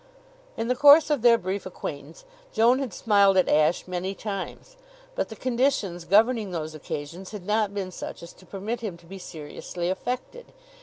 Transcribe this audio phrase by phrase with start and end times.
[0.57, 4.75] In the course of their brief acquaintance Joan had smiled at Ashe many times,
[5.13, 9.05] but the conditions governing those occasions had not been such as to permit him to
[9.05, 10.53] be seriously affected.